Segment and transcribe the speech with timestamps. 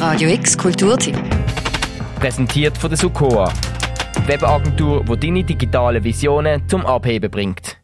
[0.00, 1.14] Radio X Kulturtipp.
[2.18, 3.52] Präsentiert von der Sukoa.
[4.24, 7.76] Webagentur, die deine digitalen Visionen zum Abheben bringt.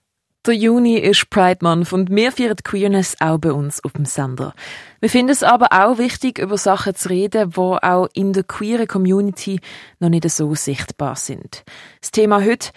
[0.47, 4.55] Der Juni ist Pride Month und wir feiern Queerness auch bei uns auf dem Sender.
[5.01, 8.89] Wir finden es aber auch wichtig, über Sachen zu reden, die auch in der queeren
[8.89, 9.61] Community
[10.01, 11.65] noch nicht so sichtbar sind.
[12.01, 12.71] Das Thema heute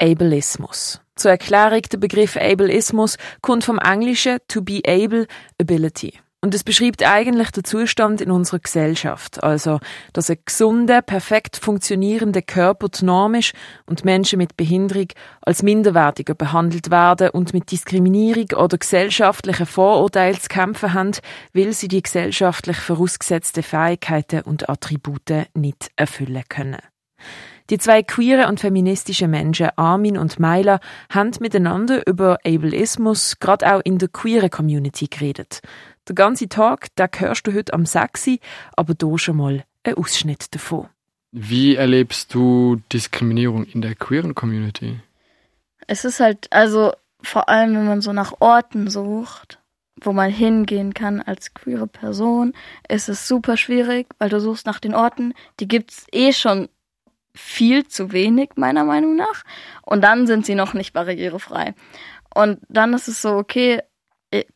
[0.00, 1.02] Ableismus.
[1.16, 5.26] Zur Erklärung, der Begriff Ableismus kommt vom Englischen to be able,
[5.60, 6.14] ability.
[6.46, 9.80] Und es beschreibt eigentlich den Zustand in unserer Gesellschaft, also
[10.12, 13.52] dass ein gesunder, perfekt funktionierender Körper die Norm ist
[13.84, 15.08] und Menschen mit Behinderung
[15.40, 21.16] als minderwertiger behandelt werden und mit Diskriminierung oder gesellschaftlichen Vorurteilen zu kämpfen haben,
[21.52, 26.78] weil sie die gesellschaftlich vorausgesetzten Fähigkeiten und Attribute nicht erfüllen können.
[27.70, 30.78] Die zwei queeren und feministischen Menschen, Armin und Maila,
[31.10, 35.60] haben miteinander über Ableismus gerade auch in der queeren Community geredet.
[36.08, 38.38] Der ganze Tag, den hörst du heute am 6.
[38.76, 40.88] aber hier schon mal ein Ausschnitt davon.
[41.32, 45.00] Wie erlebst du Diskriminierung in der queeren Community?
[45.88, 49.58] Es ist halt, also vor allem, wenn man so nach Orten sucht,
[50.00, 52.52] wo man hingehen kann als queere Person,
[52.88, 56.68] ist es super schwierig, weil du suchst nach den Orten, die gibt's eh schon
[57.34, 59.42] viel zu wenig, meiner Meinung nach.
[59.82, 61.74] Und dann sind sie noch nicht barrierefrei.
[62.34, 63.82] Und dann ist es so, okay,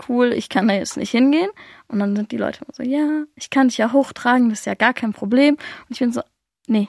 [0.09, 1.51] cool, ich kann da jetzt nicht hingehen.
[1.89, 4.67] Und dann sind die Leute immer so, ja, ich kann dich ja hochtragen, das ist
[4.67, 5.55] ja gar kein Problem.
[5.55, 6.23] Und ich bin so,
[6.67, 6.89] nee.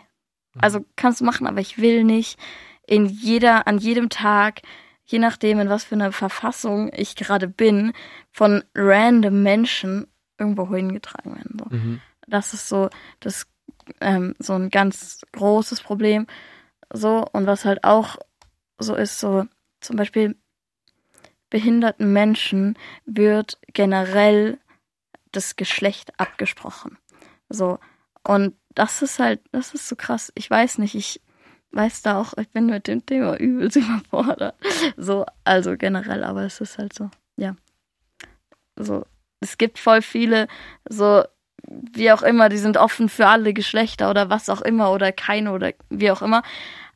[0.59, 2.37] Also kannst du machen, aber ich will nicht
[2.85, 4.61] in jeder, an jedem Tag,
[5.05, 7.93] je nachdem, in was für einer Verfassung ich gerade bin,
[8.31, 11.57] von random Menschen irgendwo hingetragen werden.
[11.57, 11.75] So.
[11.75, 12.01] Mhm.
[12.27, 13.47] Das ist so das
[13.99, 16.27] ähm, so ein ganz großes Problem.
[16.91, 18.17] So, und was halt auch
[18.77, 19.45] so ist, so
[19.79, 20.35] zum Beispiel
[21.51, 24.57] behinderten Menschen wird generell
[25.31, 26.97] das Geschlecht abgesprochen.
[27.47, 27.77] So,
[28.23, 30.31] und das ist halt, das ist so krass.
[30.33, 31.21] Ich weiß nicht, ich
[31.71, 34.55] weiß da auch, ich bin mit dem Thema übelst überfordert.
[34.97, 37.55] So, also generell, aber es ist halt so, ja.
[38.75, 39.05] So,
[39.41, 40.47] es gibt voll viele
[40.89, 41.23] so
[41.63, 45.51] wie auch immer, die sind offen für alle Geschlechter oder was auch immer oder keine
[45.51, 46.41] oder wie auch immer.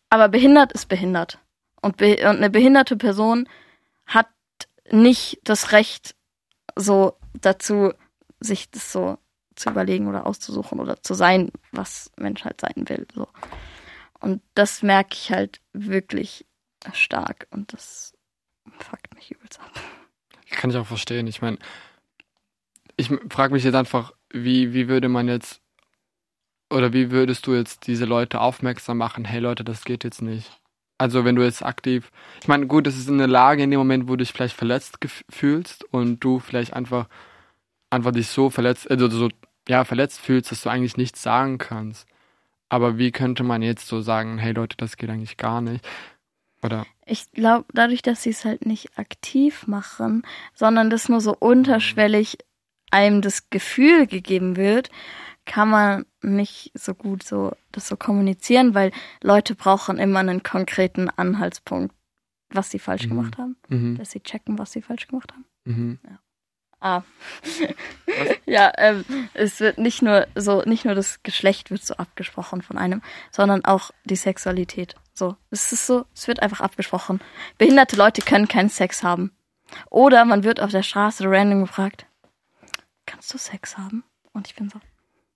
[0.10, 1.40] Aber behindert ist behindert.
[1.82, 3.48] Und, be und eine behinderte Person
[4.92, 6.16] nicht das Recht,
[6.76, 7.94] so dazu,
[8.40, 9.18] sich das so
[9.56, 13.08] zu überlegen oder auszusuchen oder zu sein, was Mensch halt sein will.
[13.14, 13.28] So.
[14.20, 16.46] Und das merke ich halt wirklich
[16.94, 18.14] stark und das
[18.80, 19.72] fuckt mich übelst ab.
[20.52, 21.28] Kann ich auch verstehen.
[21.28, 21.58] Ich meine,
[22.98, 25.62] ich frage mich jetzt einfach, wie, wie würde man jetzt,
[26.70, 30.60] oder wie würdest du jetzt diese Leute aufmerksam machen, hey Leute, das geht jetzt nicht.
[30.98, 32.10] Also wenn du jetzt aktiv,
[32.42, 34.98] ich meine, gut, das ist eine Lage in dem Moment, wo du dich vielleicht verletzt
[35.30, 37.08] fühlst und du vielleicht einfach,
[37.90, 39.30] einfach dich so verletzt, also so,
[39.68, 42.08] ja, verletzt fühlst, dass du eigentlich nichts sagen kannst.
[42.70, 45.86] Aber wie könnte man jetzt so sagen, hey Leute, das geht eigentlich gar nicht?
[46.64, 46.86] Oder?
[47.06, 50.24] Ich glaube, dadurch, dass sie es halt nicht aktiv machen,
[50.54, 52.38] sondern das nur so unterschwellig
[52.92, 54.90] einem das Gefühl gegeben wird,
[55.46, 58.92] kann man nicht so gut so das so kommunizieren, weil
[59.22, 61.94] Leute brauchen immer einen konkreten Anhaltspunkt,
[62.50, 63.10] was sie falsch Mhm.
[63.10, 63.98] gemacht haben, Mhm.
[63.98, 65.46] dass sie checken, was sie falsch gemacht haben.
[65.66, 66.00] Mhm.
[66.80, 67.04] Ah.
[68.46, 72.78] ja, ähm, es wird nicht nur so, nicht nur das Geschlecht wird so abgesprochen von
[72.78, 73.02] einem,
[73.32, 74.96] sondern auch die Sexualität.
[75.14, 77.22] So, es ist so, es wird einfach abgesprochen.
[77.58, 79.32] Behinderte Leute können keinen Sex haben.
[79.90, 82.06] Oder man wird auf der Straße random gefragt,
[83.06, 84.04] kannst du Sex haben?
[84.34, 84.80] Und ich bin so,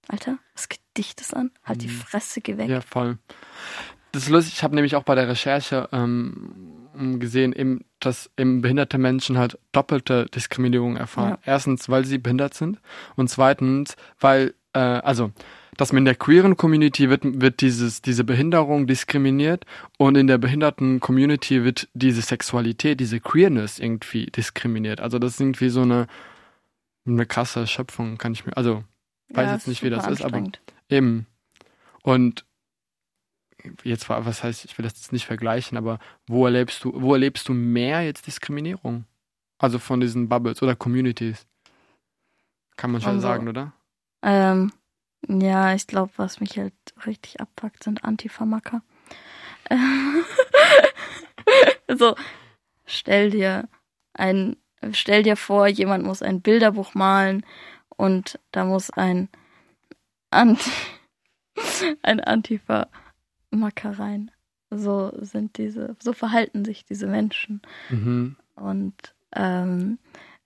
[0.07, 1.51] Alter, was geht dich das an?
[1.63, 1.91] Halt die Mhm.
[1.91, 2.69] Fresse, geh weg.
[2.69, 3.17] Ja, voll.
[4.11, 8.61] Das ist lustig, ich habe nämlich auch bei der Recherche ähm, gesehen, eben, dass eben
[8.61, 11.37] behinderte Menschen halt doppelte Diskriminierung erfahren.
[11.45, 11.53] Ja.
[11.53, 12.79] Erstens, weil sie behindert sind
[13.15, 15.31] und zweitens, weil, äh, also,
[15.77, 19.65] dass man in der queeren Community wird, wird dieses, diese Behinderung diskriminiert
[19.97, 24.99] und in der behinderten Community wird diese Sexualität, diese Queerness irgendwie diskriminiert.
[24.99, 26.07] Also das ist irgendwie so eine,
[27.05, 28.83] eine krasse Schöpfung, kann ich mir, also,
[29.29, 30.43] weiß Ja, jetzt nicht, wie das ist, aber.
[30.89, 31.25] Eben.
[32.03, 32.45] Und
[33.83, 37.13] jetzt war, was heißt, ich will das jetzt nicht vergleichen, aber wo erlebst du, wo
[37.13, 39.05] erlebst du mehr jetzt Diskriminierung?
[39.57, 41.45] Also von diesen Bubbles oder Communities?
[42.77, 43.73] Kann man schon Also- sagen, oder?
[44.21, 44.71] Ähm,
[45.27, 46.73] ja, ich glaube, was mich halt
[47.05, 48.81] richtig abpackt, sind Antifa-Macker.
[49.69, 50.23] Ähm,
[51.97, 52.15] so,
[52.85, 53.67] stell dir
[54.13, 54.55] ein,
[54.91, 57.45] stell dir vor, jemand muss ein Bilderbuch malen
[57.89, 59.29] und da muss ein
[60.31, 60.71] Anti,
[62.01, 64.31] ein Antifa-Macker rein.
[64.71, 67.61] So sind diese, so verhalten sich diese Menschen.
[67.89, 68.35] Mhm.
[68.55, 69.97] Und ähm,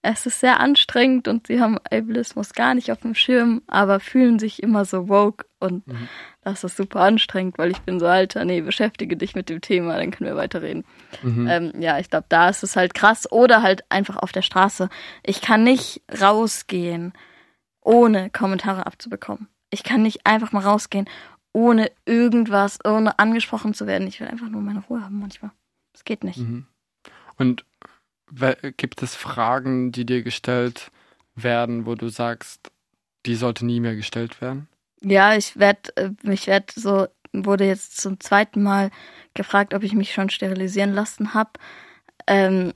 [0.02, 4.40] es ist sehr anstrengend und sie haben Ableismus gar nicht auf dem Schirm, aber fühlen
[4.40, 6.08] sich immer so woke und mhm.
[6.42, 9.98] das ist super anstrengend, weil ich bin so alter, nee, beschäftige dich mit dem Thema,
[9.98, 10.84] dann können wir weiterreden.
[11.22, 11.48] Mhm.
[11.48, 14.90] Ähm, ja, ich glaube, da ist es halt krass oder halt einfach auf der Straße.
[15.24, 17.14] Ich kann nicht rausgehen,
[17.82, 19.48] ohne Kommentare abzubekommen.
[19.70, 21.10] Ich kann nicht einfach mal rausgehen,
[21.54, 24.08] ohne irgendwas, ohne angesprochen zu werden.
[24.08, 25.52] Ich will einfach nur meine Ruhe haben manchmal.
[25.94, 26.40] Das geht nicht.
[26.40, 26.68] Mhm.
[27.38, 27.66] Und
[28.78, 30.92] gibt es Fragen, die dir gestellt
[31.36, 32.72] werden, wo du sagst,
[33.26, 34.68] die sollte nie mehr gestellt werden?
[35.04, 38.90] Ja, ich werde, äh, mich werde so, wurde jetzt zum zweiten Mal
[39.34, 41.52] gefragt, ob ich mich schon sterilisieren lassen habe.
[42.28, 42.74] Ähm,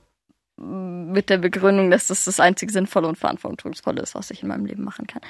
[0.58, 4.66] mit der Begründung, dass das das einzig Sinnvolle und Verantwortungsvolle ist, was ich in meinem
[4.66, 5.22] Leben machen kann.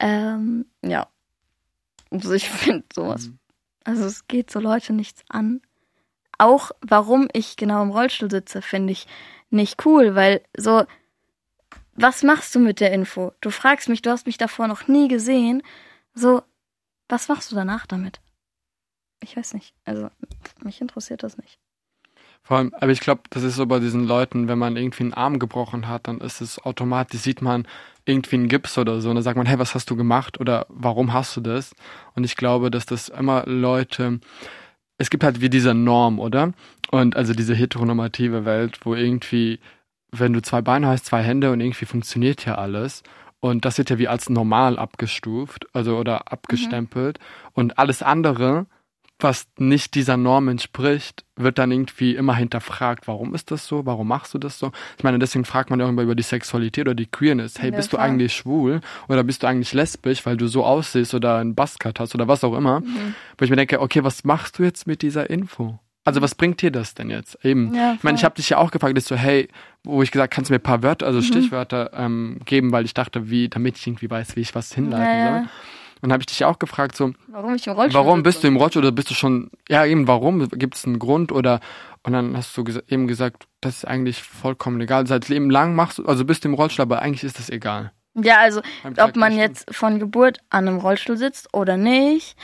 [0.00, 1.06] Ähm, ja.
[2.10, 3.28] Also ich finde sowas.
[3.28, 3.38] Mhm.
[3.84, 5.60] Also es geht so Leute nichts an.
[6.38, 9.06] Auch warum ich genau im Rollstuhl sitze, finde ich
[9.50, 10.84] nicht cool, weil so,
[11.94, 13.32] was machst du mit der Info?
[13.40, 15.62] Du fragst mich, du hast mich davor noch nie gesehen.
[16.14, 16.42] So,
[17.08, 18.20] was machst du danach damit?
[19.22, 19.74] Ich weiß nicht.
[19.84, 20.10] Also,
[20.62, 21.58] mich interessiert das nicht.
[22.42, 25.14] Vor allem, aber ich glaube, das ist so bei diesen Leuten, wenn man irgendwie einen
[25.14, 27.66] Arm gebrochen hat, dann ist es automatisch, sieht man
[28.04, 30.66] irgendwie einen Gips oder so und dann sagt man, hey, was hast du gemacht oder
[30.68, 31.74] warum hast du das?
[32.14, 34.20] Und ich glaube, dass das immer Leute,
[34.98, 36.52] es gibt halt wie diese Norm, oder?
[36.90, 39.58] Und also diese heteronormative Welt, wo irgendwie,
[40.12, 43.02] wenn du zwei Beine hast, zwei Hände und irgendwie funktioniert ja alles.
[43.44, 47.18] Und das wird ja wie als normal abgestuft, also oder abgestempelt.
[47.18, 47.50] Mhm.
[47.52, 48.64] Und alles andere
[49.20, 54.08] was nicht dieser Norm entspricht, wird dann irgendwie immer hinterfragt, warum ist das so, warum
[54.08, 54.72] machst du das so?
[54.98, 57.60] Ich meine, deswegen fragt man ja immer über die Sexualität oder die Queerness.
[57.60, 58.02] Hey, ja, bist klar.
[58.02, 62.00] du eigentlich schwul oder bist du eigentlich lesbisch, weil du so aussiehst oder einen Buzzcut
[62.00, 62.80] hast oder was auch immer?
[62.80, 63.14] Mhm.
[63.38, 65.78] Wo ich mir denke, okay, was machst du jetzt mit dieser Info?
[66.04, 67.42] Also was bringt dir das denn jetzt?
[67.44, 67.74] Eben.
[67.74, 69.48] Ja, ich meine, ich habe dich ja auch gefragt, dass so, hey,
[69.84, 71.24] wo ich gesagt, kannst du mir ein paar Wörter, also mhm.
[71.24, 75.18] Stichwörter ähm, geben, weil ich dachte, wie, damit ich irgendwie weiß, wie ich was hinleiten
[75.18, 75.48] ja, soll.
[76.02, 78.56] Und habe ich dich auch gefragt, so, warum ich im Rollstuhl Warum bist du im
[78.56, 80.46] Rollstuhl oder bist du schon, ja eben, warum?
[80.50, 81.60] Gibt es einen Grund oder,
[82.02, 85.06] und dann hast du eben gesagt, das ist eigentlich vollkommen egal.
[85.06, 87.92] Seit Leben lang machst du, also bist du im Rollstuhl, aber eigentlich ist das egal.
[88.14, 88.60] Ja, also,
[88.98, 92.36] ob man jetzt von Geburt an im Rollstuhl sitzt oder nicht,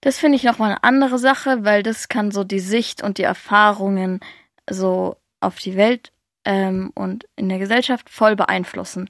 [0.00, 3.22] das finde ich nochmal eine andere Sache, weil das kann so die Sicht und die
[3.22, 4.20] Erfahrungen
[4.68, 6.12] so auf die Welt
[6.44, 9.08] ähm, und in der Gesellschaft voll beeinflussen.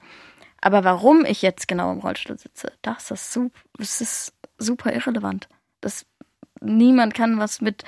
[0.59, 5.49] Aber warum ich jetzt genau im Rollstuhl sitze, das ist super, das ist super irrelevant.
[5.79, 6.05] Das,
[6.59, 7.83] niemand kann was mit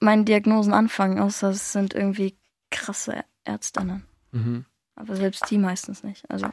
[0.00, 2.36] meinen Diagnosen anfangen, außer es sind irgendwie
[2.70, 4.04] krasse Ärztinnen.
[4.32, 4.66] Mhm.
[4.96, 6.30] Aber selbst die meistens nicht.
[6.30, 6.48] Also.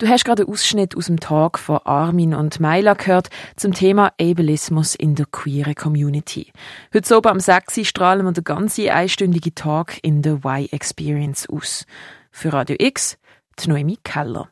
[0.00, 4.12] Du hast gerade einen Ausschnitt aus dem Talk von Armin und Maila gehört zum Thema
[4.20, 6.52] Ableismus in der queeren Community.
[6.94, 7.84] Heute oben am 6.
[7.84, 11.84] strahlen wir den ganzen einstündigen Talk in der Y-Experience aus.
[12.30, 13.18] Für Radio X
[13.58, 14.48] die Noemi Keller.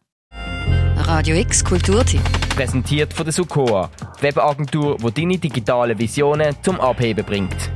[0.97, 2.25] Radio X Kulturtipp.
[2.57, 3.89] Präsentiert von der Sukoa,
[4.19, 7.76] die Webagentur, die deine digitalen Visionen zum Abheben bringt.